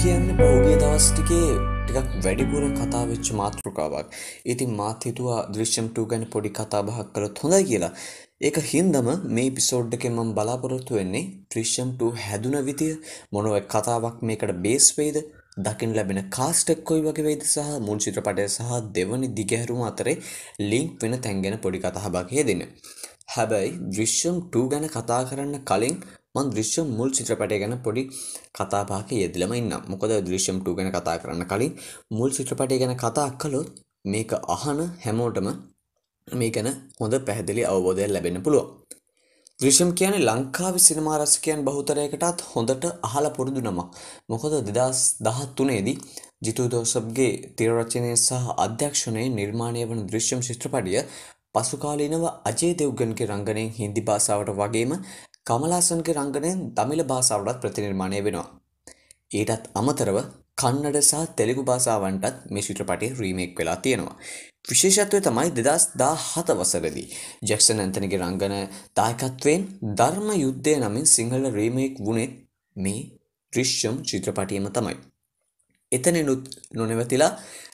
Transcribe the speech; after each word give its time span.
කියන්න 0.00 0.24
පහුගිය 0.38 0.74
දවස් 0.80 1.04
ටිකේ 1.10 1.52
ටිකක් 1.84 2.08
වැඩිපුර 2.24 2.64
කතා 2.78 3.02
වෙච්ච 3.10 3.28
මාතෘකාවක්. 3.38 4.08
ඉතින් 4.52 4.70
මාත් 4.80 5.06
හිතුවා 5.08 5.38
දෘශ්‍යම් 5.54 5.86
2 5.98 6.04
ගැන 6.10 6.24
පොඩි 6.34 6.50
කතා 6.58 6.80
බහක් 6.88 7.06
කළොත් 7.14 7.40
හොඳයි 7.42 7.60
කියලා. 7.70 7.92
ඒක 8.46 8.58
හින්දම 8.72 9.08
මේ 9.36 9.46
එපිසෝඩ් 9.50 9.96
එකෙන් 9.98 10.12
මම 10.16 10.34
බලාපොරොත්තු 10.38 10.98
වෙන්නේ 10.98 11.22
දෘශ්‍යම් 11.54 11.94
2 12.02 12.10
හැදුන 12.24 12.56
විදිය 12.68 12.92
මොන 13.36 13.48
වගේ 13.52 13.62
කතාවක් 13.74 14.18
මේකට 14.30 14.52
බේස් 14.66 14.90
වෙයිද 14.98 15.18
දකින්න 15.68 15.96
ලැබෙන 15.98 16.20
කාස්ට් 16.36 16.74
එක 16.74 16.84
කොයි 16.90 17.06
වගේ 17.08 17.26
වෙයිද 17.28 17.48
සහ 17.52 17.72
මුල් 17.86 18.04
චිත්‍රපටය 18.06 18.46
සහ 18.48 18.76
දෙවනි 18.98 19.32
දිගහැරුම 19.38 19.82
අතරේ 19.90 20.16
ලින්ක් 20.70 20.92
වෙන 21.02 21.16
තැන් 21.24 21.42
ගැන 21.46 21.58
පොඩි 21.64 21.84
කතා 21.86 22.14
බහක් 22.16 22.36
හේදෙන්න. 22.36 22.62
හැබැයි 23.34 23.72
දෘශ්‍යම් 23.94 24.36
2 24.52 24.68
ගැන 24.74 24.86
කතා 24.96 25.22
කරන්න 25.30 25.58
කලින් 25.72 25.96
මං 26.36 26.52
දෘශ්‍යම් 26.52 26.88
මුල් 26.98 27.10
චිත්‍රපටය 27.16 27.58
ගැන 27.62 27.74
පොඩි 27.84 28.02
කතාපාක 28.58 29.08
යෙදලම 29.14 29.52
ඉන්න 29.60 29.72
මොකද 29.92 30.12
දෘශ්‍යම් 30.26 30.56
2 30.64 30.76
ගැන 30.78 30.90
කතා 30.96 31.16
කරන්න 31.22 31.44
කලින් 31.52 31.72
මුල් 32.18 32.30
චිත්‍රපටය 32.36 32.78
ගැන 32.82 32.94
කතා 32.96 33.28
කළොත් 33.42 33.68
මේක 34.04 34.30
අහන 34.48 34.80
හැමෝටම 35.04 35.48
මේ 36.28 36.50
ගැන 36.50 36.68
හොඳ 37.00 37.14
පැහැදිලි 37.26 37.62
අවබෝධයක් 37.66 38.10
ලැබෙන්න 38.10 38.42
පුළුවන්. 38.42 38.68
දෘශ්‍යම් 39.58 39.90
කියන්නේ 39.94 40.26
ලංකාවේ 40.28 40.80
සිනමා 40.80 41.18
රසිකයන් 41.20 41.60
බහුතරයකටත් 41.66 42.40
හොඳට 42.52 42.84
අහලා 43.08 43.36
පුරුදු 43.36 43.60
නමක්. 43.62 43.86
මොකද 44.30 44.52
2013 44.66 45.80
දී 45.86 45.96
ජිතු 46.44 46.64
දෝසබ්ගේ 46.72 47.30
තිර 47.56 47.70
රචනය 47.74 48.10
සහ 48.16 48.50
අධ්‍යක්ෂණයේ 48.64 49.30
නිර්මාණය 49.38 49.84
වන 49.90 50.02
දෘශ්‍යම් 50.10 50.40
චිත්‍රපටිය 50.48 51.00
පසුකාලීනව 51.54 52.24
අජේ 52.50 52.72
දෙව්ගන්ගේ 52.80 53.30
රංගනයෙන් 53.30 53.70
හින්දි 53.78 54.06
භාෂාවට 54.08 54.52
වගේම 54.60 54.92
කමලාසන්ගේ 55.46 56.14
රංගනයෙන් 56.14 56.60
දමිළ 56.74 57.02
භාෂාවටත් 57.04 57.60
ප්‍රතිනිර්මාණය 57.60 58.20
වෙනවා. 58.20 58.48
ඊටත් 59.30 59.70
අමතරව 59.74 60.18
කන්නඩ 60.58 60.98
සහ 61.00 61.22
තෙලුගු 61.36 61.62
භාෂාවන්ටත් 61.62 62.44
මේ 62.48 62.62
චිත්‍රපටය 62.62 63.08
රීමේක් 63.14 63.52
වෙලා 63.58 63.76
තියෙනවා. 63.78 64.16
විශේෂත්වය 64.68 65.20
තමයි 65.20 65.50
දෙදස් 65.58 65.84
දා 65.94 66.14
හත 66.22 66.48
වසරදී 66.52 67.06
ජෙක්සන් 67.42 67.78
ඇන්තනගේ 67.78 68.20
රංගන 68.20 68.54
දායකත්වයෙන් 68.96 69.68
ධර්ම 69.94 70.28
යුද්ධය 70.36 70.74
නමින් 70.78 71.06
සිංහල 71.06 71.44
රීමේක් 71.52 72.00
වුණෙත් 72.00 72.32
මේ 72.76 73.00
දෘශ්‍යම් 73.52 74.02
චිත්‍රපටියම 74.02 74.66
තමයි. 74.70 74.96
එතනෙනුත් 75.92 76.44
නොනෙවතිලා 76.74 77.32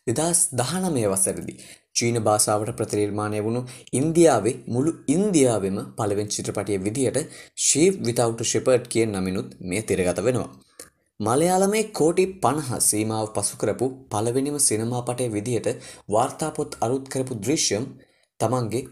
දෙදස් 0.08 0.40
දහනමය 0.52 1.04
වසරදි 1.06 1.54
චීන 1.96 2.18
භාෂාවට 2.20 2.72
ප්‍රතිනිර්මාණය 2.72 3.40
වුණු 3.40 3.62
ඉන්දියාවේ 3.92 4.54
මුළු 4.68 4.92
ඉන්දියාවෙම 5.08 5.78
පළවෙනි 5.96 6.34
චිත්‍රපටය 6.34 6.78
විදිහට 6.84 7.18
ශීප් 7.60 8.02
විතවුට් 8.06 8.44
ෂෙපර්ඩ් 8.44 8.86
කියන 8.88 9.16
නමිනුත් 9.16 9.48
මේ 9.62 9.82
තිරගත 9.82 10.20
වෙනවා. 10.20 10.50
මලයාලමේ 11.20 11.84
කෝටි 11.92 12.24
පණහ 12.40 12.70
සීමාව 12.80 13.26
පසු 13.34 13.56
කරපු 13.56 13.86
පළවෙනිම 14.10 14.56
සිනමාපටය 14.60 15.26
විදිහට 15.30 15.68
වාර්තාපොත් 16.08 16.78
අරුත් 16.80 17.04
කරපු 17.08 17.40
දෘශ්‍යම් 17.42 17.84
තමන්ගේ 18.40 18.84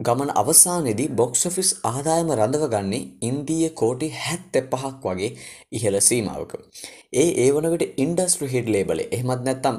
ගමන 0.00 0.30
අවසානයේදී 0.34 1.08
බොක්ස් 1.12 1.42
ඔෆිස් 1.46 1.68
ආදායම 1.84 2.30
රඳවගන්නේ 2.34 3.02
ඉන්දීය 3.22 3.68
කෝටි 3.72 4.08
75ක් 4.20 5.04
වගේ 5.04 5.30
ඉහළ 5.72 5.98
සීමාවක. 6.00 6.52
ඒ 7.14 7.28
ඒ 7.42 7.50
වන 7.52 7.68
විට 7.72 8.00
ඉන්ඩස්ට්‍රි 8.04 8.48
හිට් 8.48 8.68
ලේබලේ 8.68 9.06
එහෙමත් 9.10 9.44
නැත්නම් 9.46 9.78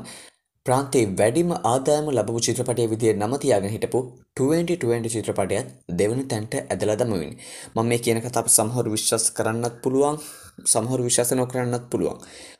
ප්‍රාන්තයේ 0.65 1.09
වැඩිම 1.17 1.49
ආදායම 1.71 2.07
ලැබපු 2.17 2.39
චිත්‍රපටය 2.45 2.85
විදිහට 2.93 3.19
නම 3.19 3.33
තියාගෙන 3.43 3.73
හිටපු 3.73 3.99
2020 4.39 5.11
චිත්‍රපටයත් 5.15 5.67
දෙවන 5.99 6.21
තැනට 6.31 6.55
ඇදලා 6.57 6.95
දමමින්. 7.01 7.33
මම 7.75 7.85
මේ 7.89 7.99
කියන 7.99 8.19
කතාව 8.23 8.49
සමහර 8.55 8.87
විශ්වාස 8.95 9.25
කරන්නත් 9.37 9.75
පුළුවන්, 9.83 10.17
සමහර 10.65 10.99
විශ්වාස 11.07 11.31
නොකරන්නත් 11.33 11.85
පුළුවන්. 11.91 12.17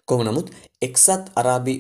කොහොම 0.07 0.23
නමුත් 0.27 0.53
එක්සත් 0.81 1.33
අරාබි 1.35 1.75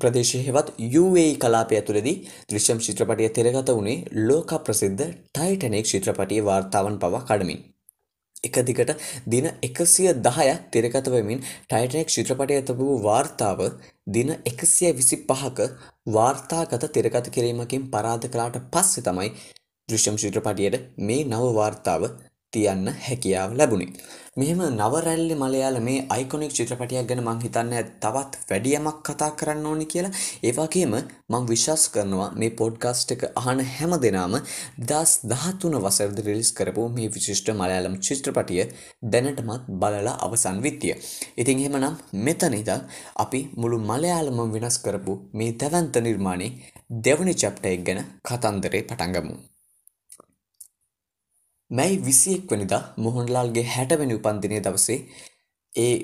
ප්‍රදේශයේ 0.00 0.46
හෙවත් 0.48 0.68
UAE 0.94 1.28
කලාපය 1.42 1.74
ඇතුළේදී 1.76 2.18
දෘශ්‍යම් 2.48 2.84
චිත්‍රපටය 2.86 3.28
තිරගත 3.36 3.70
වුණේ 3.76 4.04
ලෝක 4.28 4.50
ප්‍රසිද්ධ 4.66 5.06
ටයිටැනික් 5.06 5.92
චිත්‍රපටයේ 5.92 6.46
වාර්තාවන් 6.48 7.00
පවා 7.02 7.26
කඩමින්. 7.28 7.60
එක 8.42 8.58
දිගට 8.62 8.92
දින 9.26 9.46
එකසිය 9.62 10.12
දහයක් 10.20 10.64
තිරගත 10.70 11.08
වෙමින් 11.08 11.42
ටයිටනෙක් 11.42 12.08
චිත්‍රපටය 12.08 12.56
ඇතපු 12.56 12.86
වාර්තාව 13.00 13.62
දින 14.08 14.34
එකසිය 14.44 14.92
විසි 14.92 15.20
පහක 15.24 15.68
වාර්තාගත 16.10 16.88
තිරගත 16.90 17.30
කිරීමකින් 17.30 17.90
පරාධ 17.90 18.28
කලාට 18.28 18.60
පස්සෙ 18.70 19.02
තමයි 19.02 19.30
දෘශ්‍යම් 19.88 20.16
චිත්‍රපටියට 20.16 20.80
මේ 21.00 21.24
නව 21.24 21.52
වාර්තාව 21.54 22.08
තියන්න 22.52 22.86
හැකියාව 23.00 23.50
ලැබුණේ. 23.54 23.92
මෙහෙම 24.36 24.58
නවරැල්ලි 24.70 25.34
මලයාල 25.34 25.76
මේ 25.80 26.00
අයිකොනික් 26.08 26.50
චිත්‍රපටයක් 26.50 27.06
ගැන 27.08 27.22
මං 27.22 27.38
හිතන්නේ 27.40 27.82
තවත් 28.02 28.40
වැඩි 28.50 28.74
යමක් 28.78 28.98
කතා 29.06 29.28
කරන්න 29.32 29.64
ඕනි 29.64 29.86
කියලා. 29.86 30.12
ඒ 30.42 30.52
වගේම 30.52 30.94
මං 31.30 31.46
විශ්වාස 31.50 31.84
කරනවා 31.88 32.28
මේ 32.34 32.50
පොඩ්කාස්ට් 32.52 33.14
එක 33.14 33.24
අහන 33.34 33.64
හැම 33.70 33.96
දෙනාම 33.98 34.36
2013 34.84 35.82
වසරේදී 35.86 36.26
රිලීස් 36.28 36.52
කරපු 36.52 36.86
මේ 36.90 37.08
විශිෂ්ට 37.08 37.50
මලයාලම් 37.54 37.96
චිත්‍රපටිය 38.02 38.62
දැනටමත් 39.06 39.72
බලලා 39.80 40.16
අවසන් 40.20 40.62
විත්තිය. 40.62 40.94
ඉතින් 41.38 41.58
එහෙමනම් 41.58 41.98
මෙතන 42.22 42.60
ඉඳන් 42.60 42.86
අපි 43.16 43.42
මුළු 43.56 43.82
මලයාලම 43.90 44.46
වෙනස් 44.52 44.78
කරපු 44.78 45.20
මේ 45.32 45.52
දැවැන්ත 45.54 46.02
නිර්මාණේ 46.02 46.54
දෙවනි 47.02 47.34
චැප්ටර් 47.34 47.74
එක 47.74 47.84
ගැන 47.86 48.06
කතන්දරේ 48.22 48.82
පටන් 48.84 49.14
ගමු. 49.14 49.36
මැයි 51.70 51.96
විසියෙක් 51.98 52.52
වනිදා 52.52 52.82
මොහොන්ලාල්ගේ 52.98 53.66
හැටවැනි 53.68 54.14
උපන්දිනය 54.14 54.60
දවසේ 54.60 54.98
ඒ 55.74 55.94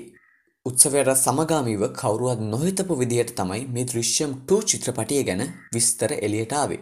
උත්සවයට 0.69 1.09
සමගාමීව 1.13 1.81
කවුරුවත් 1.99 2.43
නොහිතපු 2.51 2.95
විදිහට 2.99 3.31
තමයි 3.39 3.63
මේ 3.75 3.87
දෘශ්‍යම් 3.87 4.35
2 4.51 4.59
චිත්‍රපටිය 4.71 5.23
ගැන 5.29 5.41
විස්තර 5.75 6.11
එළියට 6.17 6.53
ආවේ. 6.59 6.77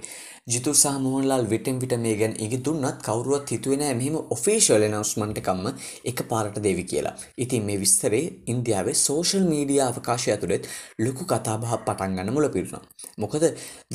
ජිතු 0.48 0.74
සහ 0.74 1.00
මොහොන්ලාල් 1.06 1.48
විටෙන් 1.54 1.80
විට 1.82 1.96
මේ 2.04 2.14
ගැන 2.20 2.36
ඉඟි 2.44 2.60
දුන්නත් 2.66 3.00
කවුරුවත් 3.08 3.54
හිතුවේ 3.54 3.80
නෑ 3.82 3.96
මෙහෙම 4.00 4.16
ඔෆිෂියල් 4.36 4.86
ඇනවුස්මන්ට් 4.88 5.42
එකක්ම 5.42 5.66
එකපාරට 6.12 6.62
දෙවි 6.66 6.84
කියලා. 6.92 7.16
ඉතින් 7.44 7.66
මේ 7.68 7.80
විස්තරේ 7.84 8.22
ඉන්දියාවේ 8.54 8.96
සෝෂල් 9.06 9.50
මීඩියා 9.50 9.90
අවකාශය 9.94 10.32
ඇතුළෙත් 10.36 10.70
ලොකු 11.00 11.26
කතාබහක් 11.26 11.82
පටන් 11.88 12.16
ගන්න 12.18 12.34
මුල 12.38 12.50
පිරුණා. 12.56 12.84
මොකද 13.18 13.44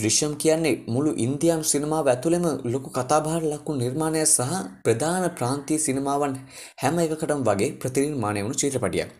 දෘශ්‍යම් 0.01 0.37
කියන්නේ 0.37 0.77
මුළු 0.95 1.15
ඉන්දියානු 1.27 1.71
සිනමාව 1.75 2.13
ඇතුළෙම 2.15 2.47
ලොකු 2.75 2.91
කතාබහට 2.99 3.51
ලක්ු 3.53 3.79
නිර්මාණය 3.83 4.27
සහ 4.27 4.53
ප්‍රධාන 4.85 5.31
ප්‍රාන්තීය 5.39 5.85
සිනමාවන් 5.89 6.39
හැම 6.83 7.05
එකකටම 7.07 7.51
වගේ 7.51 7.75
ප්‍රතිනිර්මාණය 7.83 8.43
වුණු 8.45 8.63
චිත්‍රපටියක්. 8.63 9.11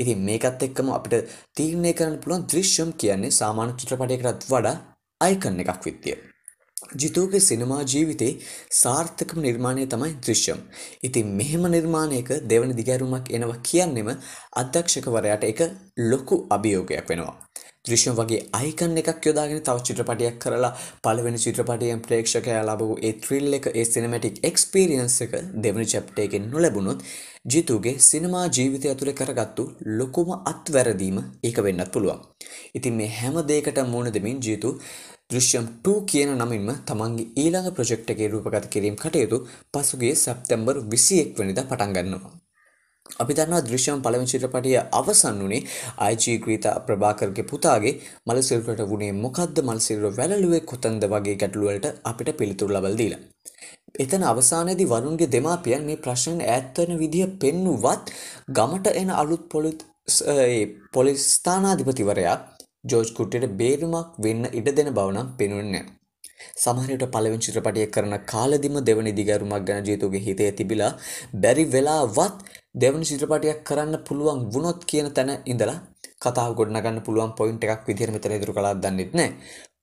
ඉතින් 0.00 0.24
මේකත් 0.28 0.64
එක්කම 0.66 0.90
අපිට 0.96 1.30
තීරණය 1.56 1.92
කරන්න 1.92 2.20
පුළුවන් 2.22 2.48
දෘශ්‍යම් 2.50 2.90
කියන්නේ 3.02 3.36
සාමාන්‍ය 3.40 3.76
චිත්‍රපටයකටත් 3.80 4.50
වඩා 4.52 4.76
අයිකන් 5.20 5.62
එකක් 5.64 5.86
විත්තිය. 5.86 6.16
ජිතෝගේ 6.96 7.40
සිනමා 7.40 7.82
ජීවිතේ 7.84 8.30
සාර්ථකම 8.72 9.40
නිර්මාණය 9.40 9.86
තමයි 9.86 10.14
දෘශ්‍යම්. 10.24 10.60
ඉතින් 11.02 11.26
මෙහෙම 11.40 11.64
නිර්මාණයක 11.74 12.30
දෙවන 12.50 12.72
දිගැරුමක් 12.78 13.30
එනවා 13.30 13.60
කියන්නෙම 13.68 14.10
අධ්‍යක්ෂකවරයාට 14.62 15.44
එක 15.52 15.60
ලොකු 16.10 16.36
අභියෝගයක් 16.50 17.08
වෙනවා. 17.10 17.36
දෘශ්‍යම් 17.84 18.14
වගේ 18.14 18.40
අයිකන් 18.52 18.98
එකක් 19.00 19.26
යොදාගෙන 19.26 19.60
තව 19.62 19.82
චිත්‍රපටයක් 19.86 20.36
කරලා 20.42 20.70
පළවෙනි 21.04 21.38
චිත්‍රපටයෙන් 21.38 22.02
ප්‍රේක්ෂකයා 22.06 22.64
ලබපු 22.64 22.96
ඒ 23.00 23.12
ත්‍රිල් 23.22 23.56
එක 23.58 23.66
ඒ 23.72 23.84
සිනමැටික් 23.86 24.40
එක්ස්පීරියන්ස් 24.42 25.16
එක 25.24 25.32
දෙවනි 25.64 25.86
චැප්ටර් 25.92 26.20
එකෙන් 26.24 26.50
නොලැබුණොත් 26.52 27.04
ජිතුගේ 27.46 27.94
සිනමා 28.00 28.44
ජීවිතය 28.48 28.90
ඇතුළේ 28.90 29.16
කරගත්තු 29.20 29.64
ලොකුම 29.98 30.30
අත්වැරදීම 30.52 31.22
ඒක 31.42 31.62
වෙන්නත් 31.66 31.92
පුළුවන්. 31.94 32.20
ඉතින් 32.74 32.94
මේ 32.94 33.10
හැම 33.12 33.40
දෙයකටම 33.44 33.88
මුහුණ 33.88 34.12
දෙමින් 34.12 34.44
ජීතු 34.46 34.74
දෘශ්‍යම් 35.30 35.66
2 35.84 35.96
කියන 36.06 36.36
නමින්ම 36.36 36.70
තමන්ගේ 36.86 37.30
ඊළඟ 37.36 37.72
ප්‍රොජෙක්ට් 37.72 38.12
එකේ 38.12 38.28
රූපගත 38.28 38.68
කිරීම 38.68 38.96
කටයුතු 38.96 39.40
පසුගිය 39.72 40.14
සැප්තැම්බර් 40.16 40.76
21 40.84 41.36
වෙනිදා 41.38 41.68
පටන් 41.70 41.96
ගන්නවා. 41.96 42.39
අපි 43.18 43.34
දන්නවා 43.34 43.62
දෘශ්‍යම් 43.62 44.02
පළවෙනි 44.02 44.30
චිත්‍රපටය 44.32 44.72
අවසන් 44.92 45.40
වුණේ 45.42 45.62
IG 46.06 46.24
ග්‍රීතා 46.44 46.74
ප්‍රභාකර්ගේ 46.80 47.44
පුතාගේ 47.44 47.94
මලසිරුරට 48.26 48.82
වුණේ 48.90 49.12
මොකද්ද 49.18 49.60
මලසිරුර 49.62 50.14
වැළලුවේ 50.16 50.62
කොතනද 50.62 51.04
වගේ 51.06 51.36
ගැටලු 51.36 51.68
වලට 51.68 51.92
අපිට 52.04 52.30
පිළිතුරු 52.38 52.74
ලබා 52.76 52.94
දීලා. 52.94 53.20
එතන 53.98 54.24
අවසානයේදී 54.24 54.88
වරුන්ගේ 54.88 55.28
දෙමාපියන් 55.28 55.86
මේ 55.86 56.02
ප්‍රශ්න 56.04 56.40
ඈත් 56.46 56.80
වෙන 56.80 56.98
විදිය 56.98 57.26
පෙන්නුවත් 57.40 58.12
ගමට 58.50 58.96
එන 58.96 59.10
අලුත් 59.12 59.44
පොලිස් 60.92 61.22
ස්ථානාධිපතිවරයා 61.28 62.36
ජෝර්ජ් 62.84 63.10
කුට්ටියට 63.16 63.56
බේරුමක් 63.56 64.12
වෙන්න 64.18 64.44
ඉඩ 64.52 64.76
දෙන 64.76 64.92
බව 64.92 65.08
නම් 65.10 65.32
පෙනුන්නේ 65.36 65.72
නැහැ. 65.72 65.96
සමහරවිට 66.56 67.04
පළවෙනි 67.08 67.44
චිත්‍රපටය 67.46 67.86
කරන 67.88 68.14
කාලෙදිම 68.24 68.76
දෙවනි 68.82 69.12
දිගරුමක් 69.12 69.66
ගැන 69.66 69.84
ජීතුගේ 69.84 70.22
හිතේ 70.22 70.50
තිබිලා 70.52 70.92
බැරි 71.36 71.64
වෙලාවත් 71.66 72.38
දෙවනි 72.74 73.04
චිත්‍රපටයක් 73.04 73.64
කරන්න 73.64 73.96
පුළුවන් 74.06 74.42
වුණොත් 74.52 74.84
කියන 74.84 75.08
තැන 75.12 75.30
ඉඳලා 75.44 75.78
කතාව 76.22 76.52
ගොඩනගන්න 76.54 77.00
පුළුවන් 77.02 77.32
පොයින්ට් 77.38 77.64
එකක් 77.66 77.82
විදිහට 77.88 78.12
මෙතන 78.14 78.34
ඉදිරි 78.36 78.52
කළාද 78.52 78.82
දන්නෙත් 78.82 79.12
නැහැ. 79.12 79.32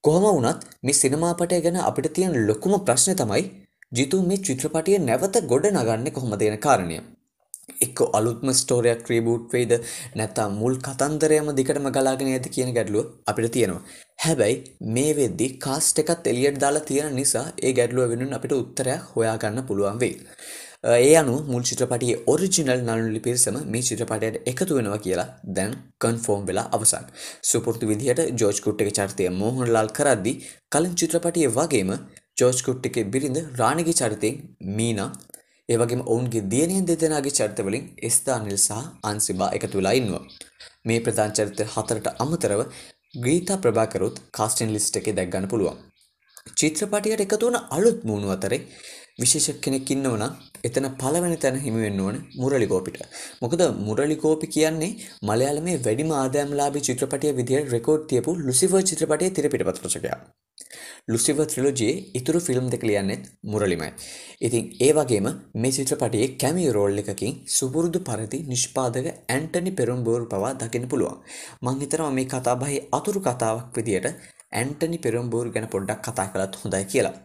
කොහොම 0.01 0.25
වුණත් 0.27 0.61
මේ 0.83 0.93
සිනමාපටය 0.93 1.59
ගැන 1.61 1.79
අපිට 1.81 2.07
තියෙන 2.13 2.33
ලොකුම 2.47 2.73
ප්‍රශ්නේ 2.87 3.19
තමයි 3.21 3.43
ජිතු 3.91 4.17
මේ 4.23 4.39
චිත්‍රපටිය 4.39 4.99
නැවත 4.99 5.35
ගොඩ 5.51 5.65
නගන්නේ 5.71 6.15
කොහොමද 6.15 6.39
කියන 6.39 6.57
කාරණය. 6.59 6.97
එක්ක 7.85 7.99
අලුත්ම 8.17 8.49
ස්ටෝරයක් 8.59 9.01
ක්‍රීබූට් 9.07 9.51
වෙයිද 9.53 9.73
නැත්තම් 10.15 10.55
මුල් 10.61 10.75
කතන්දරයම 10.79 11.49
දිකටම 11.57 11.89
ගලාගෙන 11.95 12.29
ඇති 12.29 12.53
කියන 12.55 12.71
ගැටලුව 12.77 13.05
අපිට 13.29 13.51
තියෙනවා. 13.51 13.83
හැබැයි 14.23 14.55
මේ 14.93 15.11
වෙද්දි 15.19 15.47
කාස්ට් 15.65 15.99
එකත් 16.03 16.31
එලියට 16.31 16.61
දාලා 16.63 16.87
තියෙන 16.89 17.11
නිසා 17.19 17.45
ඒ 17.65 17.73
ගැටලුව 17.73 18.09
වෙනුවෙන් 18.11 18.37
අපිට 18.39 18.57
උත්තරයක් 18.61 19.11
හොයාගන්න 19.11 19.67
පුළුවන් 19.67 19.99
වෙයි. 20.03 20.15
ඒ 20.87 21.15
අනුව 21.15 21.47
මුල් 21.51 21.63
චිත්‍රපටියේ 21.69 22.19
ඔරිජිනල් 22.27 22.71
නළුනිලි 22.79 23.19
පිරිසම 23.19 23.55
මේ 23.73 23.81
චිත්‍රපටයට 23.81 24.35
එකතු 24.51 24.77
වෙනවා 24.77 24.99
කියලා 25.05 25.27
දැන් 25.55 25.73
කන්ෆර්ම් 26.01 26.43
වෙලා 26.49 26.67
අවසන්. 26.71 27.05
සුපුරුදු 27.43 27.89
විදිහට 27.91 28.21
ජෝර්ජ් 28.41 28.59
කුට්ටගේ 28.65 28.95
චරිතය 28.99 29.29
මෝහන්ලාල් 29.41 29.89
කරද්දී 29.97 30.35
කලින් 30.71 30.93
චිත්‍රපටියේ 31.01 31.55
වගේම 31.57 31.91
ජෝර්ජ් 32.37 32.61
කුට්ටගේ 32.67 33.09
බිරිඳ 33.13 33.39
රාණිගේ 33.59 33.97
චරිතයෙන් 34.01 34.37
මීනා 34.77 35.09
ඒ 35.69 35.77
වගේම 35.77 36.01
ඔවුන්ගේ 36.05 36.43
දියණියන් 36.51 36.87
දෙදෙනාගේ 36.87 37.37
චරිතවලින් 37.39 37.85
එස්තා 38.01 38.37
නිල් 38.39 38.59
සහ 38.59 38.77
අන්සිබා 39.03 39.49
එකතු 39.57 39.75
වෙලා 39.77 39.95
ඉන්නවා. 39.99 40.23
මේ 40.87 40.99
ප්‍රධාන 40.99 41.33
චරිත 41.33 41.59
හතරට 41.73 42.07
අමතරව 42.19 42.61
ගීතා 43.23 43.57
ප්‍රභාකරුත් 43.57 44.15
කාස්ටින් 44.31 44.73
ලිස්ට් 44.73 44.99
එකේ 44.99 45.17
දැක් 45.17 45.33
ගන්න 45.33 45.51
පුළුවන්. 45.51 45.77
චිත්‍රපටියට 46.55 47.25
එකතු 47.25 47.45
වුණ 47.45 47.65
අලුත් 47.71 47.99
මූණු 48.03 48.29
අතරේ 48.29 48.61
විශේෂ 49.19 49.61
කෙනෙක් 49.65 49.91
ඉන්නවනම් 49.93 50.33
එතන 50.63 50.87
පළවෙනි 51.01 51.37
තැන 51.43 51.55
හිමි 51.63 51.79
වෙන්න 51.83 52.01
ඕන 52.01 52.17
මුරලි 52.35 52.67
ගෝපිට. 52.71 52.99
මොකද 53.41 53.61
මුරලි 53.87 54.15
ගෝපි 54.23 54.47
කියන්නේ 54.55 54.91
මලයාලමේ 55.29 55.77
වැඩිම 55.85 56.11
ආදායම්ලාභී 56.17 56.85
චිත්‍රපටය 56.87 57.31
විදිහට 57.39 57.73
රෙකෝඩ් 57.75 58.03
තියපු 58.11 58.35
ලුසිෆර් 58.47 58.83
චිත්‍රපටයේ 58.89 59.35
තිරපිටපත් 59.37 59.81
රචකයා. 59.85 60.19
ලුසිෆර් 61.07 61.45
ත්‍රිලොජියේ 61.51 61.97
ඉතුරු 62.19 62.39
ෆිල්ම් 62.39 62.65
දෙක 62.73 62.83
ලියන්නෙත් 62.89 63.27
මුරලිමයි. 63.43 63.89
ඉතින් 64.41 64.65
ඒ 64.79 64.91
වගේම 64.93 65.27
මේ 65.55 65.75
චිත්‍රපටයේ 65.77 66.27
කැමියෝ 66.43 66.73
රෝල් 66.73 67.03
එකකින් 67.03 67.37
සුපුරුදු 67.57 68.01
පරිදි 68.09 68.39
නිෂ්පාදක 68.51 69.07
ඇන්ටනි 69.35 69.71
පෙරුම්බෝර් 69.71 70.25
පවා 70.33 70.53
දකින්න 70.63 70.89
පුළුවන්. 70.91 71.21
මං 71.63 71.79
හිතනවා 71.83 72.11
මේ 72.11 72.31
කතාබහේ 72.33 72.83
අතුරු 72.91 73.21
කතාවක් 73.21 73.71
විදියට 73.77 74.11
ඇන්ටනි 74.53 74.99
පෙරුම්බෝර් 74.99 75.49
ගැන 75.55 75.73
පොඩ්ඩක් 75.75 76.05
කතා 76.07 76.27
කළත් 76.33 76.61
හොඳයි 76.61 76.85
කියලා. 76.93 77.15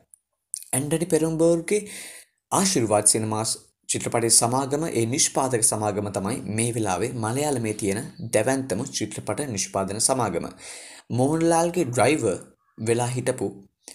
ඇන්ටනි 0.73 1.07
පෙරුම්බෝර්ගේ 1.07 1.81
ආශිර්වාද 2.53 3.07
සිනමාස් 3.07 3.51
චිත්‍රපටයේ 3.89 4.33
සමාගම 4.33 4.85
ඒ 4.91 5.05
නිෂ්පාදක 5.07 5.65
සමාගම 5.65 6.09
තමයි 6.17 6.39
මේ 6.59 6.71
වෙලාවේ 6.77 7.11
මලයාලමේ 7.25 7.75
තියෙන 7.75 8.01
දැවැන්තම 8.35 8.81
චිත්‍රපට 8.99 9.43
නිෂ්පාදන 9.49 10.01
සමාගම. 10.01 10.47
මෝහන්ලාල්ගේ 11.11 11.87
ඩ්‍රයිවර් 11.87 12.39
වෙලා 12.79 13.11
හිටපු 13.17 13.49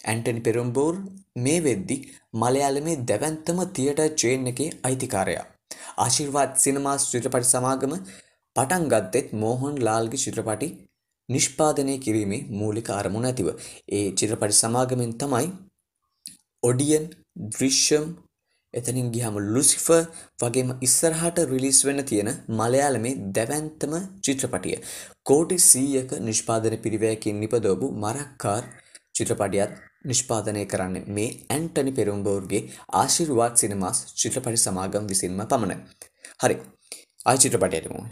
ඇන්ටනි 0.06 0.41
පෙරුම්බෝර් 0.41 0.95
මේ 1.38 1.59
වෙද්දි 1.63 1.97
මලයාලමේ 2.35 2.97
දැවැන්තම 3.09 3.62
තියටර් 3.77 4.09
චේන් 4.21 4.50
එකේ 4.53 4.69
අයිතිකාරයා. 4.83 5.45
ආශිර්වාද 5.97 6.51
සිනමාස් 6.65 7.12
චිත්‍රපටි 7.12 7.53
සමාගම 7.53 7.95
පටන් 8.56 8.85
ගත්තෙත් 8.94 9.33
මෝහන් 9.44 9.77
ලාල්ගේ 9.88 10.24
චිත්‍රපටි 10.25 10.69
නිෂ්පාදනය 11.29 11.95
කිරීමේ 12.06 12.45
මූලික 12.59 12.89
අරමුණ 13.00 13.29
ඇතිව. 13.29 13.50
ඒ 13.95 14.06
චිත්‍රපටි 14.19 14.59
සමාගමෙන් 14.62 15.18
තමයි 15.24 15.47
ඔඩියන් 16.63 17.06
දෘශ්‍යම් 17.50 18.06
එතනින් 18.74 19.12
ගිහම 19.12 19.36
ලුසිෆර් 19.48 20.04
වගේම 20.42 20.69
ඉස්සරහට 20.81 21.39
රිලිස් 21.45 21.80
වෙන්න 21.86 22.04
තියෙන 22.04 22.30
මලයාලමේ 22.51 23.15
දැවැන්තම 23.31 23.94
චිත්‍රපටිය. 24.21 24.77
කෝටි 25.24 25.57
සීයක 25.62 26.12
නිෂ්පාදන 26.21 26.77
පිරිවැයකින් 26.77 27.39
නිපදවපු 27.39 27.92
මරක්කාර් 27.95 28.63
චිත්‍රපටියත් 29.13 29.77
නිෂ්පාදනය 30.06 30.65
කරන්නේ 30.65 31.06
මේ 31.09 31.30
ඇන්ටනි 31.50 31.92
පෙරුම්බෝර්ගේ 31.92 32.63
ආශිර්වාත් 32.94 33.56
සිනමාස් 33.57 34.00
චිත්‍රපටි 34.15 34.60
සමාගම් 34.60 35.06
විසින්ම 35.07 35.44
පමණයි. 35.45 35.77
හරි 36.42 36.56
ආයි 37.25 37.44
චිත්‍රපටයට 37.44 37.88
මෝහන. 37.89 38.12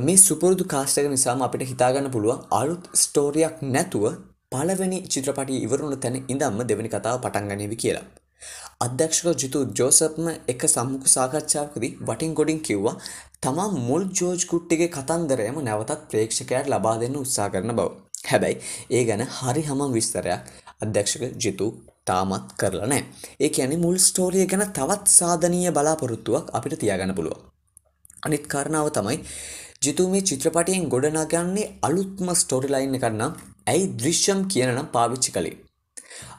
මේ 0.00 0.18
සුපුරුදු 0.18 0.64
කාස්ටක 0.66 1.08
නිසාම 1.08 1.42
අපිට 1.42 1.64
හිතාගන්න 1.64 2.10
පුළුවන් 2.10 2.44
අලුත් 2.52 2.84
ස්ටෝරියක් 2.94 3.56
නැතුව 3.68 4.04
පළවෙනි 4.52 4.96
චිත්‍රපටිය 5.12 5.58
ඉවරුණු 5.64 5.96
තැන 5.96 6.16
ඉඳම්ම 6.32 6.60
දෙවැනි 6.68 6.90
කතාව 6.94 7.16
පටන් 7.24 7.50
ගනීවි 7.50 7.76
කියලා. 7.82 8.06
අධ්‍යක්ෂක 8.84 9.26
ජිතු 9.42 9.60
ජෝසප්ම 9.78 10.26
එක 10.52 10.62
සම්මුඛ 10.66 11.06
සාකච්ඡාවකදී 11.12 11.90
වටින් 12.08 12.32
ගොඩින් 12.38 12.58
කිව්වා 12.60 12.94
තමා 13.40 13.68
මුල් 13.80 14.04
ජෝර්ජ් 14.18 14.44
කුට්ටිගේ 14.50 14.88
කතන්දරයම 14.88 15.60
නැවතත් 15.68 16.02
ප්‍රේක්ෂකයාට 16.10 16.70
ලබා 16.72 16.96
දෙන්න 17.02 17.20
උත්සාහ 17.22 17.48
කරන 17.52 17.72
බව. 17.78 17.88
හැබැයි 18.30 18.58
ඒ 18.90 19.04
ගැන 19.08 19.22
හරි 19.36 19.62
හමම් 19.68 19.94
විස්තරයක් 19.96 20.50
අධ්‍යක්ෂක 20.84 21.22
ජිතු 21.44 21.68
තාමත් 22.04 22.50
කරලා 22.60 22.90
නැහැ. 22.92 23.06
ඒ 23.40 23.50
කියන්නේ 23.50 23.82
මුල් 23.84 23.98
ස්ටෝරිය 24.00 24.46
ගැන 24.52 24.66
තවත් 24.78 25.14
සාධනීය 25.18 25.76
බලාපොරොත්තුවක් 25.78 26.50
අපිට 26.52 26.76
තියාගන්න 26.82 27.14
පුළුවන්. 27.14 27.40
අනිත් 28.26 28.44
කාරණාව 28.52 28.90
තමයි 28.98 29.18
ජිතු 29.84 30.08
මේ 30.08 30.26
චිත්‍රපටයෙන් 30.28 30.90
ගොඩනගන්නේ 30.92 31.70
අලුත්ම 31.82 32.34
ස්ටෝරි 32.34 32.68
ලයින් 32.68 32.98
එකක් 32.98 33.08
නම් 33.12 33.32
ඇයි 33.70 33.90
දෘශ්‍යම් 34.00 34.40
කියන 34.52 34.72
නම් 34.74 34.88
පාවිච්චි 34.96 35.34
කළේ. 35.36 35.58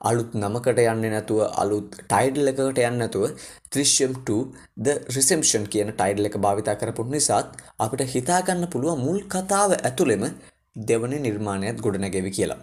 අලුත් 0.10 0.32
නමකට 0.42 0.80
යන්නේ 0.84 1.12
නැතුව 1.14 1.40
අලුත් 1.64 1.98
ටයිඩල් 2.00 2.52
එකකට 2.52 2.64
යන්නේ 2.70 3.02
නැතුව 3.02 3.26
දෘශ්‍යම් 3.74 4.14
2 4.30 4.40
the 4.86 4.94
reception 5.16 5.70
කියන 5.74 5.94
ටයිඩල් 5.94 6.30
එක 6.30 6.38
භාවිතා 6.46 6.76
කරපු 6.82 7.06
නිසාත් 7.14 7.62
අපිට 7.86 8.04
හිතා 8.16 8.42
ගන්න 8.48 8.72
පුළුවන් 8.74 9.06
මුල් 9.06 9.22
කතාව 9.34 9.78
ඇතුළෙම 9.78 10.26
දෙවන 10.90 11.16
නිර්මාණයත් 11.28 11.84
ගොඩනැගෙවි 11.86 12.32
කියලා. 12.38 12.60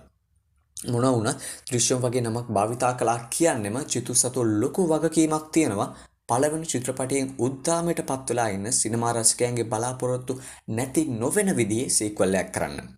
මොන 0.92 1.06
වුණත් 1.14 1.48
දෘශ්‍යම් 1.70 2.04
වගේ 2.04 2.24
නමක් 2.24 2.46
භාවිතා 2.58 2.92
කළා 3.00 3.18
කියන්නෙම 3.34 3.78
චිතු 3.92 4.20
සතු 4.22 4.46
ලොකු 4.62 4.82
වගකීමක් 4.92 5.48
තියෙනවා 5.54 5.88
පළවෙනි 6.28 6.70
චිත්‍රපටයෙන් 6.72 7.34
උද්දාමයට 7.46 8.00
පත් 8.08 8.26
වෙලා 8.30 8.48
ඉන්න 8.56 8.72
සිනමා 8.78 9.12
රසිකයන්ගේ 9.16 9.70
බලාපොරොත්තු 9.72 10.40
නැති 10.76 11.02
නොවන 11.20 11.50
විදිහේ 11.58 11.94
සීක්වල් 11.96 12.40
එකක් 12.40 12.50
කරන්න. 12.56 12.88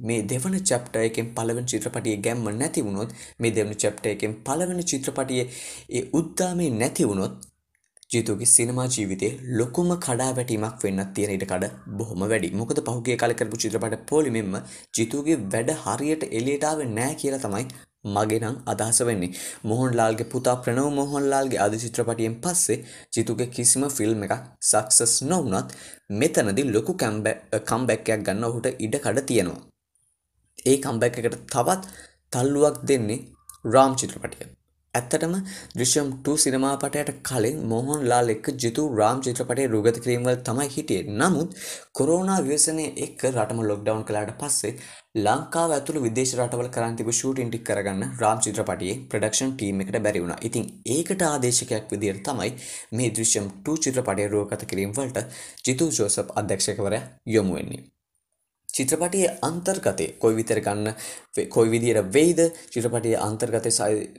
මේ 0.00 0.20
දෙවන 0.24 0.56
චැප්ටර් 0.62 1.02
එකෙන් 1.02 1.28
පළවෙනි 1.36 1.70
චිත්‍රපටියේ 1.72 2.22
ගැම්ම 2.26 2.48
නැති 2.54 2.86
වුණොත් 2.86 3.14
මේ 3.38 3.54
දෙවන 3.56 3.76
චැප්ටර් 3.76 4.10
එකෙන් 4.10 4.34
පළවෙනි 4.46 4.84
චිත්‍රපටියේ 4.84 5.46
ඒ 5.90 6.04
උද්දාමේ 6.12 6.70
නැති 6.74 7.08
වුණොත් 7.10 7.34
ජීතුගේ 8.10 8.46
සිනමා 8.46 8.86
ජීවිතේ 8.88 9.32
ලොකුම 9.58 9.90
කඩාවැටීමක් 9.98 10.80
වෙන්නත් 10.84 11.12
තියෙන 11.16 11.34
ඉඩ 11.34 11.44
කඩ 11.44 11.68
බොහොම 11.98 12.24
වැඩි. 12.24 12.48
මොකද 12.52 12.80
පහුගිය 12.88 13.16
කාලේ 13.16 13.36
කරපු 13.36 13.60
චිත්‍රපට 13.62 14.00
පොලිමෙන්ම 14.08 14.56
ජීතුගේ 14.96 15.36
වැඩ 15.52 15.70
හරියට 15.84 16.26
එළියට 16.30 16.66
ආවේ 16.70 16.88
නැහැ 16.90 17.20
කියලා 17.20 17.44
තමයි 17.44 17.64
මගේ 18.06 18.40
නම් 18.40 18.56
අදහස 18.66 19.00
වෙන්නේ. 19.02 19.30
මොහොන්ලාල්ගේ 19.64 20.26
පුතා 20.26 20.56
ප්‍රනව් 20.56 20.90
මොහොන්ලාල්ගේ 20.92 21.60
ආදි 21.60 21.82
චිත්‍රපටියෙන් 21.84 22.36
පස්සේ 22.40 22.78
ජිතුගේ 23.14 23.48
කිසිම 23.48 23.88
ෆිල්ම් 23.90 24.22
එකක් 24.26 24.36
සක්සස් 24.62 25.14
නොවුනත් 25.24 25.76
මෙතනදී 26.20 26.70
ලොකු 26.72 26.92
කම්බැක් 26.96 28.08
එකක් 28.08 28.24
ගන්න 28.26 28.48
ඔහුට 28.48 28.68
ඉඩ 28.78 28.96
කඩ 28.98 29.26
තියෙනවා. 29.26 29.60
ඒ 30.66 30.78
කම්බැක් 30.78 31.20
එකට 31.20 31.42
තවත් 31.48 31.82
තල්ලුවක් 32.32 32.80
දෙන්නේ 32.84 33.20
රාම් 33.64 33.94
චිත්‍රපටිය. 33.96 34.50
ඇත්තටම 34.94 35.34
දෘශ්‍යම් 35.72 36.06
2 36.24 36.32
සිනමාපටයට 36.36 37.10
කලින් 37.22 37.58
මොහොන් 37.64 38.00
ලාල් 38.10 38.32
එක්ක 38.34 38.46
ජිතු 38.56 38.86
රාම් 38.92 39.20
චිත්‍රපටයේ 39.24 39.68
රුගත 39.68 39.98
කිරීම 40.04 40.24
වල 40.24 40.40
තමයි 40.48 40.66
හිටියේ. 40.68 41.04
නමුත් 41.12 41.50
කොරෝනා 41.92 42.38
ව්‍යසනය 42.42 42.86
එක්ක 43.04 43.22
රටම 43.28 43.60
ලොක්ඩවුන් 43.68 44.02
කළාට 44.04 44.32
පස්සේ 44.40 44.72
ලංකාව 45.18 45.76
ඇතුළු 45.76 46.02
විදේශ 46.06 46.34
රටවල 46.38 46.70
කරන් 46.70 46.98
තිබු 46.98 47.12
ෂූටින් 47.12 47.52
ටික 47.52 47.64
කරගන්න 47.68 48.18
රාම් 48.22 48.42
චිත්‍රපටියේ 48.44 48.98
ප්‍රොඩක්ෂන් 49.10 49.54
ටීම් 49.54 49.84
එකට 49.84 50.00
බැරි 50.00 50.24
වුණා. 50.24 50.40
ඉතින් 50.42 50.66
ඒකට 50.88 51.24
ආදේශකයක් 51.28 51.94
විදියට 51.94 52.20
තමයි 52.26 52.50
මේ 52.92 53.12
දෘශ්‍යම් 53.12 53.48
2 53.64 53.78
චිත්‍රපටයේ 53.84 54.28
රුගත 54.28 54.66
කිරීම 54.66 54.98
වලට 54.98 55.26
ජිතු 55.66 55.90
ජෝසප් 55.92 56.36
අධ්‍යක්ෂකවරයා 56.36 57.08
යොමු 57.28 57.54
වෙන්නේ. 57.54 57.82
චිත්‍රපටයේ 58.76 59.30
අන්තර්ගතය 59.48 60.06
කොයි 60.22 60.34
විතර 60.38 60.60
ගන්න 60.66 60.88
කොයි 61.54 61.70
විදියට 61.74 62.10
වෙයිද? 62.16 62.40
චිත්‍රපටයේ 62.72 63.22
අන්තර්ගතය 63.28 63.70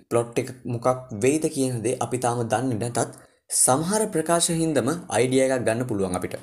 ප්ලොට් 0.09 0.39
එක 0.41 0.49
මොකක් 0.65 0.87
වෙයිද 1.25 1.45
කියන 1.55 1.83
දේ 1.83 1.99
අපි 2.05 2.17
තාම 2.17 2.41
දන්නේ 2.53 2.79
නැතත් 2.83 3.19
සමහර 3.59 4.03
ප්‍රකාශ 4.13 4.49
හින්දම 4.61 4.89
අයිඩියා 5.17 5.47
එකක් 5.47 5.65
ගන්න 5.67 5.87
පුළුවන් 5.87 6.17
අපිට. 6.19 6.35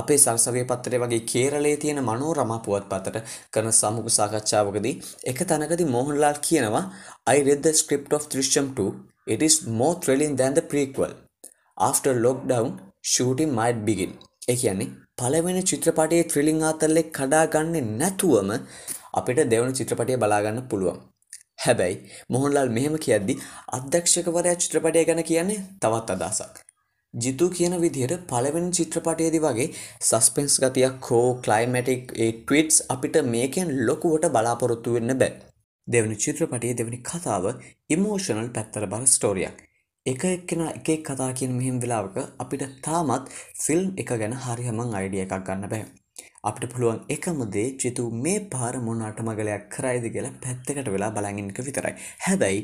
අපේ 0.00 0.18
සරසවිය 0.24 0.64
පත්තරේ 0.70 1.02
වගේ 1.02 1.20
කේරළයේ 1.32 1.80
තියෙන 1.82 2.00
මනෝරමා 2.08 2.58
පුවත්පතට 2.66 3.18
කරන 3.54 3.72
සමුඛ 3.80 4.10
සාකච්ඡාවකදී 4.18 4.94
එක 5.32 5.42
තැනකදී 5.50 5.92
මෝහන්ලාල් 5.94 6.38
කියනවා 6.48 6.84
I 7.34 7.38
read 7.46 7.62
the 7.62 7.74
script 7.82 8.12
of 8.18 8.28
Drishyam 8.32 8.68
2 8.80 8.88
it 9.26 9.42
is 9.42 9.56
more 9.80 9.94
thrilling 10.02 10.34
than 10.36 10.54
the 10.54 10.64
prequel. 10.72 11.14
After 11.90 12.12
lockdown 12.26 12.68
shooting 13.04 13.50
might 13.54 13.80
begin. 13.88 14.12
ඒ 14.48 14.56
කියන්නේ 14.56 15.01
පළවෙනි 15.18 15.62
චිත්‍රපටයේ 15.70 16.24
ත්‍රිලිං 16.24 16.60
ආතල්ලේ 16.68 17.04
කඩා 17.16 17.44
ගන්නේ 17.46 17.82
නැතුවම 17.92 18.50
අපිට 19.18 19.40
දෙවන 19.52 19.74
චිත්‍රපටය 19.78 20.16
බලාගන්න 20.22 20.60
පුළුවන්. 20.70 20.98
හැබැයි 21.64 21.96
මොහොන්ලාල් 22.28 22.70
මෙහෙම 22.76 22.96
කියද්දි 23.04 23.36
අධ්‍යක්ෂකවරයා 23.78 24.60
චිත්‍රපටය 24.62 25.04
ගැන 25.08 25.22
කියන්නේ 25.30 25.58
තවත් 25.82 26.16
අදහසක්. 26.16 26.54
ජිතු 27.14 27.50
කියන 27.56 27.76
විදිහට 27.80 28.26
පළවෙනි 28.30 28.70
චිත්‍රපටයේදී 28.78 29.44
වගේ 29.46 29.68
සස්පෙන්ස් 30.08 30.56
ගතියක් 30.64 31.10
හෝ 31.10 31.28
ක්ලයිමැටික් 31.44 32.14
ඒ 32.24 32.30
ට්විට්ස් 32.38 32.78
අපිට 32.94 33.18
මේකෙන් 33.34 33.74
ලොකුවට 33.86 34.32
බලාපොරොත්තු 34.36 34.96
වෙන්න 34.96 35.18
බෑ. 35.22 35.32
දෙවනි 35.88 36.16
චිත්‍රපටයේ 36.24 36.78
දෙවනි 36.80 36.98
කතාව 37.10 37.44
ඉමෝෂනල් 37.94 38.50
පැත්තර 38.56 38.88
බර 38.92 39.06
ස්ටෝරියක්. 39.14 39.56
එක 40.06 40.22
එක්කෙන 40.26 40.62
එකෙක් 40.68 41.02
කතා 41.06 41.32
කියන 41.32 41.52
මෙහෙම 41.56 41.76
වෙලාවක 41.82 42.16
අපිට 42.42 42.62
තාමත් 42.84 43.28
ෆිල්ම් 43.64 43.90
එක 44.02 44.08
ගැන 44.20 44.32
හරිහමං 44.44 44.96
අයිඩිය 44.98 45.22
එකක් 45.24 45.34
ගන්න 45.46 45.70
බෑ. 45.72 45.84
අපිට 46.48 46.72
පුළුවන් 46.72 46.98
එකමදේ 47.14 47.68
චිතු 47.80 48.06
මේ 48.24 48.40
පාර 48.52 48.74
මොන 48.86 49.04
අටමගලයක් 49.08 49.68
කරයිද 49.74 50.06
කියලා 50.14 50.32
පැත්තකට 50.42 50.90
වෙලා 50.94 51.10
බලගින්ක 51.16 51.58
විතරයි. 51.66 51.94
හැබැයි 52.24 52.60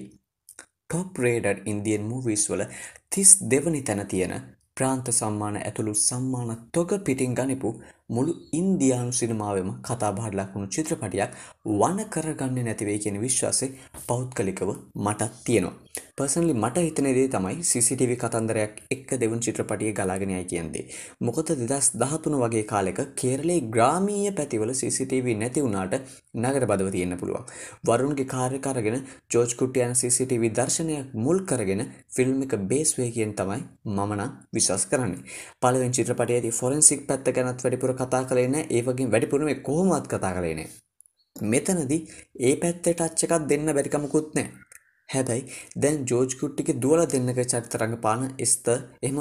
ටොප් 0.88 1.20
රේඩඩ් 1.24 1.62
ඉන්දියන් 1.72 2.08
මූවිස් 2.10 2.48
වල 2.50 2.64
තිස් 3.12 3.30
දෙවනි 3.52 3.82
තැන 3.82 4.02
තියෙන 4.12 4.34
ප්‍රාන්ත 4.76 5.12
සම්මාන 5.12 5.60
ඇතුළු 5.60 5.94
සම්මාන 6.00 6.50
තොග 6.74 6.90
පිටින් 7.06 7.38
ගනිපු 7.38 7.70
මුළු 8.10 8.32
ඉන්දයානු 8.52 9.12
සිනමාවම 9.12 9.70
කතා 9.82 10.12
බහට 10.12 10.38
ලක්වුණු 10.38 10.68
චිත්‍රපටියක් 10.68 11.36
වන 11.72 11.98
කරගන්න 12.10 12.64
නැතිවේ 12.64 12.98
කියෙන 12.98 13.20
විශ්වාසය 13.20 13.66
පෞද්ගලිකව 14.06 14.70
මටත් 14.98 15.32
තියෙනවා. 15.44 15.76
පර්සනලි 16.16 16.54
මට 16.54 16.82
හිතනදේ 16.84 17.26
තමයි 17.28 17.58
CCTV 17.62 18.14
කතන්දරයක් 18.16 18.78
එක්ක 18.90 19.10
දෙවන් 19.16 19.40
චිත්‍රපටිය 19.40 19.90
ගලාගෙනයයි 19.92 20.44
කියන්දේ. 20.44 20.84
මොකද 21.20 21.52
දෙදස් 21.62 21.90
දහතුන 21.94 22.36
වගේ 22.40 22.64
කාලෙක 22.64 22.98
කේරලේ 23.14 23.58
ග්‍රාමීය 23.68 24.32
පැතිවල 24.32 24.72
CCTV 24.72 25.36
නැති 25.36 25.62
වුණාට 25.62 25.94
නගර 26.36 26.66
බදව 26.66 26.90
තියෙන්න 26.90 27.16
පුළුවන්. 27.16 27.44
වරුන්ගේ 27.84 28.26
කාර්යකාරගෙන 28.26 28.98
ජෝජ් 29.30 29.54
කුට්ටියන් 29.54 29.94
CCTV 29.94 30.50
දර්ශනයක් 30.52 31.14
මුල් 31.16 31.38
කරගෙන 31.44 31.84
ෆිල්ම් 32.10 32.42
එක 32.42 32.56
බේස්වේ 32.66 33.10
කියෙන් 33.10 33.34
තමයි 33.34 33.60
මමන 33.88 34.24
විශස් 34.52 34.86
කරන්නේ. 34.86 35.22
පලවෙන් 35.60 35.92
චිත්‍රපටයේදී 35.92 36.52
ෆොරන්සික් 36.52 37.06
පැත්ත 37.06 37.32
ගැනත් 37.32 37.62
වැඩිපුර 37.62 37.94
කතා 38.00 38.22
කලේන 38.24 38.56
ඒවගේ 38.58 39.10
වැඩිපුරුම 39.12 39.50
කොහොමත් 39.62 40.06
කතා 40.06 40.32
කලේනේ. 40.34 40.68
මෙතනදී 41.36 42.00
ඒ 42.40 42.54
පැත්තට 42.62 43.00
අච්චකත් 43.00 43.44
දෙන්න 43.50 43.74
බැරිකමකුත් 43.76 44.28
නෑ 44.34 44.48
හැබැයි 45.08 45.44
දැන් 45.76 46.04
ජෝජ් 46.10 46.30
කුට්ටික 46.40 46.70
දුවල 46.82 47.02
දෙන්නක 47.06 47.40
චරිත 47.44 47.74
රඟපාන 47.80 48.22
ස්ත 48.44 48.66
එම 49.02 49.16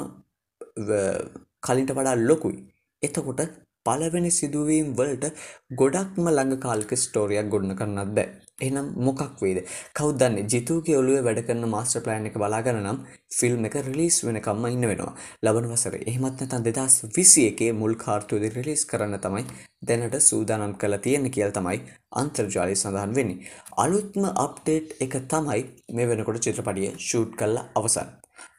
කලින්ට 1.62 1.92
වඩා 1.92 2.16
ලොකුයි. 2.20 2.58
එතකොට 3.02 3.40
පළවෙනි 3.88 4.34
සිදුවීම් 4.40 4.92
වලට 4.98 5.32
ගොඩක්ම 5.76 6.28
ළඟ 6.28 6.60
කාල්ක 6.66 7.00
ස්ටෝරියක් 7.04 7.50
ගොඩන 7.54 7.78
කරන්නත් 7.80 8.14
බෑ. 8.18 8.28
එනම් 8.60 8.86
මොකක් 9.06 9.40
වේද 9.40 9.58
කවදන්නේ 9.98 10.46
ජිතුගේ 10.52 10.96
ඔලුව 11.00 11.26
වැඩ 11.26 11.40
කරන 11.46 11.66
මාස්ටර් 11.74 12.02
ප්ලෑන් 12.04 12.26
එක 12.30 12.38
බලාගන්න 12.42 12.80
නම් 12.80 12.98
ෆිල්ම් 13.38 13.68
එක 13.68 13.76
රිලිස් 13.86 14.16
වෙනකම්ම 14.26 14.66
ඉන්න 14.70 14.88
වෙනවා. 14.90 15.12
ලබන 15.44 15.68
වසර. 15.72 15.94
එහෙමත් 16.10 16.42
නැතන් 16.42 16.66
දෙදස් 16.66 16.96
විසි 17.16 17.44
එකේ 17.50 17.70
මුල් 17.80 17.94
කාර්තුවද 18.04 18.48
රිලිස් 18.56 18.82
කරන්න 18.90 19.20
තමයි 19.26 19.44
දැනට 19.82 20.18
සූදානම් 20.20 20.74
කළ 20.74 20.98
තියෙන 21.04 21.30
කියල් 21.30 21.54
තමයි 21.54 21.78
අන්තර්ජාලය 22.22 22.74
සඳහන් 22.76 23.14
වෙන්නේ. 23.18 23.44
අලුත්ම 23.84 24.26
අප්ඩේට් 24.46 24.96
එක 25.06 25.20
තමයි 25.34 25.60
මේ 25.94 26.10
වෙනකොට 26.10 26.42
චිත්‍රපටිය 26.44 26.90
ෂූට් 26.96 27.38
කල්ලා 27.38 27.68
අවසන්. 27.74 28.10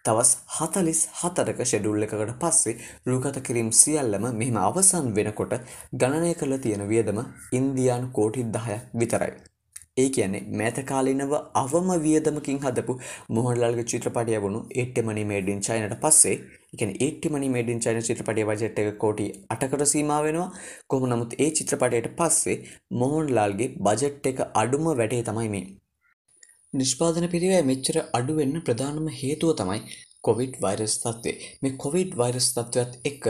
තවස් 0.05 0.31
හතලිස් 0.55 1.01
හතරක 1.13 1.61
ෂෙඩුල් 1.63 2.05
එකකට 2.05 2.33
පස්සේ 2.41 2.75
රූගත 3.07 3.39
කිරීම් 3.47 3.69
සියල්ලම 3.73 4.25
මෙහෙම 4.33 4.57
අවසන් 4.59 5.07
වෙනකොට 5.15 5.55
ගණනය 5.95 6.33
කළ 6.35 6.57
තියෙන 6.63 6.83
වියදම 6.91 7.19
ඉන්දියානු 7.53 8.07
කෝටි 8.11 8.45
දහයක් 8.53 8.85
විතරයි. 8.95 9.33
ඒ 9.97 10.07
කියන්නේ 10.09 10.41
මෑතකාලිනව 10.59 11.33
අවම 11.61 11.89
වියදමකින් 12.05 12.61
හදපු 12.65 12.93
මොහොන්ලාල්ගේ 13.29 13.85
චිත්‍රපටය 13.91 14.39
වුණු 14.43 14.61
ඒට්ටමනි 14.75 15.25
මේඩින් 15.31 15.59
චයිනට 15.67 15.95
පස්සේ 16.03 16.35
එකන 16.73 16.91
ඒට්ටිමනි 16.97 17.49
මේඩින් 17.55 17.83
චයින 17.85 18.01
චිත්‍රපටය 18.07 18.47
වජට් 18.49 18.85
එක 18.85 18.97
කෝටි 19.03 19.27
අටකට 19.49 19.85
සීම 19.93 20.15
වෙනවා. 20.19 20.47
කොම 20.87 21.09
නමුත් 21.09 21.37
ඒ 21.39 21.49
චිත්‍රපටයට 21.51 22.09
පස්සේ 22.17 22.57
මොහොන්ලාල්ගේ 22.99 23.69
බජට් 23.81 24.33
එක 24.33 24.41
අඩුම 24.55 24.89
වැඩේ 24.93 25.23
තමයි 25.23 25.49
මේ. 25.55 25.65
නිෂ්පාදන 26.73 27.25
පිරිවෑ 27.27 27.61
මෙච්චර 27.63 27.95
අඩුවෙන්න 28.17 28.57
ප්‍රධානම 28.65 29.05
හේතුව 29.13 29.51
තමයි 29.59 29.79
කොවිඩ් 30.25 30.57
වෛරස් 30.61 30.95
තත්වේ 30.97 31.47
මේ 31.61 31.77
කොවිඩ් 31.83 32.11
වෛරස් 32.15 32.49
තත්ත්වත් 32.49 32.99
එක්ක 33.09 33.23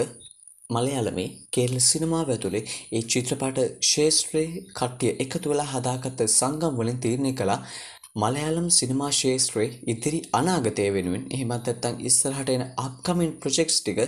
මලයාලමේ 0.69 1.27
කේරල 1.50 1.77
සිනමාව 1.81 2.31
ඇතුළේ 2.34 2.62
ඒ 2.91 3.01
චිත්‍රපට 3.12 3.62
ශේෂත්‍රයේ 3.89 4.63
කට්ටිය 4.72 5.13
එකතු 5.25 5.51
වෙලා 5.51 5.67
හදාගත්ත 5.69 6.24
සංගම් 6.27 6.75
වලින් 6.79 7.00
තීරණය 7.05 7.31
කළා 7.34 7.58
මලයාලම් 8.15 8.67
සිනමා 8.72 9.12
ශේෂත්‍රයේ 9.12 9.69
ඉදිරි 9.88 10.19
අනාගතය 10.34 10.89
වෙනුවෙන් 10.89 11.24
එහෙමත් 11.29 11.53
නැත්නම් 11.53 12.03
ඉස්සරහට 12.03 12.51
එන 12.55 12.65
අප්කමින් 12.79 13.31
ප්‍රොජෙක්ට්ස් 13.39 13.77
ටික 13.79 14.01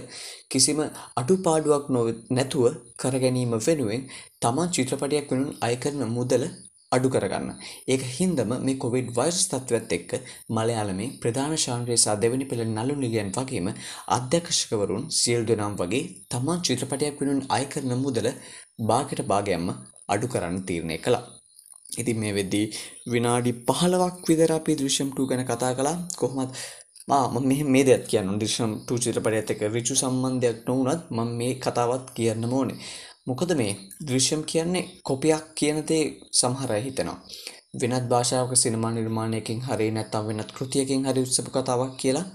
කිසිම 0.50 0.82
අඩුපාඩුවක් 1.16 1.88
නැතුව 2.32 2.68
කරගැනීම 2.98 3.56
වෙනුවෙන් 3.62 4.04
තමන් 4.42 4.76
චිත්‍රපටයක් 4.76 5.32
වෙනුවෙන් 5.32 5.58
අය 5.62 5.76
කරන 5.78 6.06
මුදල 6.10 6.46
අඩු 6.92 7.10
කරගන්න. 7.14 7.50
ඒක 7.94 8.02
හින්දම 8.16 8.52
මේ 8.68 8.80
කොවිඩ් 8.84 9.10
වෛරස් 9.18 9.42
තත්ත්වයත් 9.52 9.94
එක්ක 9.98 10.12
මලයාලමේ 10.58 11.10
ප්‍රධාන 11.22 11.54
ශාන්ත්‍රය 11.66 11.96
සහ 11.98 12.16
දෙවැනි 12.24 12.48
පෙළ 12.52 12.64
නළු 12.68 12.96
නිලියන් 13.04 13.30
වගේම 13.38 13.68
අධ්‍යක්ෂකවරුන් 14.18 15.06
සියලු 15.20 15.46
දෙනාම 15.52 15.78
වගේ 15.82 16.04
තමන් 16.32 16.64
චිත්‍රපටයක් 16.68 17.22
වෙනුවෙන් 17.22 17.46
අය 17.58 17.64
කරන 17.74 17.94
මුදල 18.04 18.28
භාගයට 18.90 19.22
භාගයක්ම 19.32 19.68
අඩු 20.14 20.28
කරන්න 20.34 20.58
තීරණය 20.68 20.98
කළා. 21.06 21.24
ඉතින් 21.92 22.18
මේ 22.22 22.34
වෙද්දී 22.38 22.66
විනාඩි 23.14 23.52
15ක් 23.70 24.28
විතර 24.30 24.52
අපි 24.58 24.78
දෘශ්‍යම් 24.80 25.10
2 25.18 25.30
ගැන 25.30 25.44
කතා 25.50 25.74
කළා. 25.78 25.98
කොහොමද 26.20 26.52
මම 27.10 27.48
මෙහෙම 27.50 27.70
මේ 27.76 27.86
දෙයක් 27.88 28.04
කියන්න 28.12 28.40
දෘශ්‍යම් 28.42 28.72
2 28.90 29.00
චිත්‍රපටයත් 29.04 29.54
එක්ක 29.54 29.64
ඍජු 29.76 29.96
සම්බන්ධයක් 30.02 30.60
නොවුනත් 30.68 31.04
මම 31.16 31.32
මේ 31.40 31.54
කතාවත් 31.64 32.06
කියන්න 32.18 32.46
ඕනේ. 32.50 32.78
මොකද 33.32 33.52
මේ 33.54 33.74
දෘශ්‍යම් 34.08 34.42
කියන්නේ 34.44 34.86
කොපියක් 35.04 35.44
කියනතේ 35.56 36.04
සමහරය 36.34 36.80
හිතෙනවා. 36.84 37.20
වෙනත් 37.82 38.06
භාෂාවක 38.10 38.54
සිනමා 38.56 38.92
නිර්මාණයකින් 38.92 39.60
හරි 39.62 39.88
නැත්තම් 39.92 40.24
වෙනත් 40.28 40.52
කෘතියකින් 40.52 41.06
හරි 41.08 41.22
උත්සප 41.22 41.48
කතාවක් 41.50 41.94
කියලා 41.98 42.26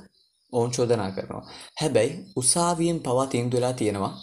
ඔවුන් 0.53 0.71
චෝදනා 0.71 1.11
කරනවා. 1.11 1.45
හැබැයි 1.81 2.12
උසාවියෙන් 2.37 2.99
පවා 3.00 3.26
තීන්දුව 3.26 3.59
වෙලා 3.59 3.73
තියෙනවා 3.73 4.15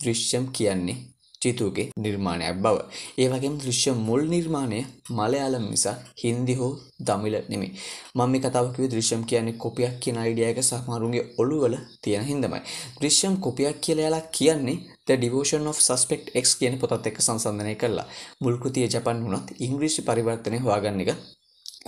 දෘශ්‍යම් 0.00 0.44
කියන්නේ 0.52 0.98
චිතුගේ 1.42 1.88
නිර්මාණයක් 1.96 2.56
බව. 2.64 2.76
ඒ 3.18 3.28
වගේම 3.28 3.54
දෘශ්‍ය 3.60 3.90
මුල් 4.08 4.22
නිර්මාණය 4.28 4.80
මලයාලම් 5.10 5.64
නිසා 5.72 5.96
හින්දි 6.22 6.54
හෝ 6.54 6.72
දමිල 7.00 7.36
නෙමෙයි. 7.50 7.72
මම 8.14 8.30
මේ 8.30 8.40
කතාව 8.40 8.66
කිව්වේ 8.74 8.92
දෘශ්‍යම් 8.92 9.22
කියන්නේ 9.30 9.60
කොපියක් 9.62 9.94
කියන 10.02 10.18
අයිඩියා 10.18 10.50
එක 10.50 10.60
සමහරුන්ගේ 10.62 11.24
ඔළුවල 11.38 11.74
තියෙන 12.02 12.24
හින්දාමයි. 12.30 12.62
දෘශ්‍යම් 13.00 13.34
කොපියක් 13.44 13.80
කියලා 13.80 14.06
යාලා 14.06 14.24
කියන්නේ 14.36 14.78
The 15.06 15.16
Devotion 15.16 15.66
of 15.66 15.78
Suspect 15.80 16.26
X 16.34 16.46
කියන 16.60 16.78
පොතත් 16.80 17.06
එක්ක 17.08 17.18
සංසන්දනය 17.26 17.74
කළා. 17.82 18.06
මුල් 18.40 18.56
කෘතිය 18.62 18.86
ජපන් 18.88 19.18
වුණත් 19.24 19.48
ඉංග්‍රීසි 19.66 20.00
පරිවර්තනය 20.08 20.58
හොයාගන්න 20.64 21.02
එක 21.04 21.10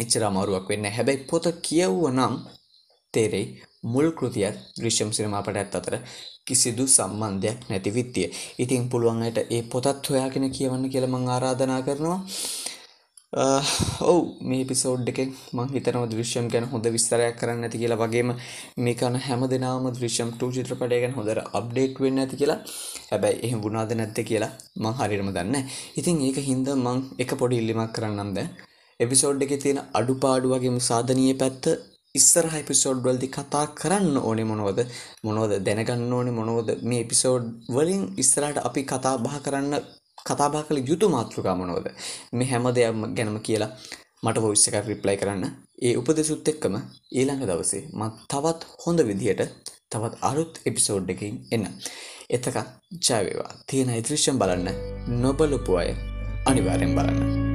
එච්චර 0.02 0.22
අමාරුවක් 0.24 0.68
වෙන්නේ 0.70 0.90
නැහැ. 0.90 0.96
හැබැයි 0.96 1.26
පොත 1.30 1.44
කියවුවනම් 1.66 2.34
තේරෙයි 3.14 3.46
මුල් 3.84 4.08
කෘතියත් 4.12 4.56
දෘශ්‍යම් 4.76 5.10
සිනමාපටයත් 5.12 5.74
අතර 5.74 5.94
කිසිදු 6.44 6.84
සම්බන්ධයක් 6.88 7.58
නැති 7.68 7.90
විත්තිය. 7.90 8.28
ඉතින් 8.58 8.88
පුළුවන් 8.90 9.22
අයට 9.22 9.38
ඒ 9.46 9.62
පොතත් 9.64 10.08
හොයාගෙන 10.08 10.50
කියවන්න 10.50 10.90
කියලා 10.90 11.14
මං 11.14 11.28
ආරාධනා 11.28 11.82
කරනවා. 11.82 12.20
ඔව් 13.32 14.20
මේ 14.40 14.60
එපිසෝඩ් 14.64 15.08
එකෙන් 15.12 15.32
මං 15.52 15.66
හිතනවා 15.74 16.06
දෘශ්‍යම් 16.06 16.46
ගැන 16.48 16.66
හොඳ 16.70 16.86
විස්තරයක් 16.94 17.34
කරන්න 17.40 17.66
ඇති 17.66 17.80
කියලා 17.82 18.00
වගේම 18.02 18.30
මේ 18.78 18.94
කන 18.94 19.18
හැම 19.26 19.42
දෙනාම 19.52 19.88
දෘශ්‍යම් 19.90 20.30
2 20.38 20.54
චිත්‍රපටය 20.56 21.00
ගැන 21.02 21.16
හොඳට 21.18 21.42
අප්ඩේට් 21.58 22.00
වෙන්න 22.02 22.22
ඇති 22.22 22.40
කියලා. 22.40 22.58
හැබැයි 23.10 23.42
එහෙම 23.46 23.60
වුණාද 23.64 23.92
නැද්ද 24.00 24.18
කියලා 24.30 24.52
මං 24.76 24.96
හරියටම 24.98 25.30
දන්නේ 25.30 25.52
නැහැ. 25.52 25.76
ඉතින් 25.98 26.24
ඒක 26.28 26.38
හින්දා 26.48 26.76
මං 26.76 26.98
එක 27.22 27.36
පොඩි 27.40 27.60
ඉල්ලීමක් 27.60 27.92
කරන්නම් 27.96 28.32
දැන්. 28.38 28.48
එපිසෝඩ් 29.00 29.46
එකේ 29.46 29.60
තියෙන 29.64 29.80
අඩුපාඩු 29.98 30.54
වගේම 30.54 30.78
සාධනීය 30.88 31.36
පැත්ත 31.42 31.64
ඉස්සරහ 32.18 32.54
එපිසෝඩ් 32.60 33.04
වලදී 33.04 33.30
කතා 33.30 33.64
කරන්න 33.80 34.16
ඕනේ 34.20 34.48
මොනවද? 34.50 34.80
මොනවද 35.24 35.54
දැනගන්න 35.60 36.12
ඕනේ? 36.12 36.34
මොනවද 36.40 36.68
මේ 36.82 37.04
එපිසෝඩ් 37.04 37.46
වලින් 37.68 38.04
ඉස්සරහට 38.16 38.60
අපි 38.62 38.84
කතා 38.84 39.14
බහ 39.18 39.38
කරන්න 39.44 39.74
කතා 40.24 40.48
බහ 40.50 40.66
කළ 40.66 40.84
යුතු 40.90 41.08
මාතෘකා 41.08 41.56
මොනවද? 41.56 41.88
මේ 42.32 42.50
හැම 42.50 42.68
දෙයක්ම 42.74 43.02
ගැනම 43.16 43.40
කියලා 43.40 43.72
මට 44.22 44.42
වොයිස් 44.42 44.68
එකක් 44.68 44.86
රිප්ලයි 44.86 45.16
කරන්න. 45.16 45.44
ඒ 45.82 45.94
උපදෙසුත් 45.96 46.48
එක්කම 46.52 46.76
ඊළඟ 47.12 47.44
දවසේ 47.44 47.82
මම 47.90 48.14
තවත් 48.28 48.60
හොඳ 48.84 49.00
විදිහට 49.08 49.42
තවත් 49.90 50.14
අලුත් 50.22 50.62
එපිසෝඩ් 50.64 51.12
එකකින් 51.14 51.36
එන්න. 51.50 51.66
එතකන් 52.30 52.66
ජය 53.00 53.20
වේවා. 53.20 53.52
තියෙන 53.66 53.94
ඉදෘශ්‍යම් 53.96 54.38
බලන්න 54.38 54.68
නොබලපු 55.22 55.76
අය 55.76 55.90
අනිවාර්යෙන් 56.46 56.94
බලන්න. 56.94 57.47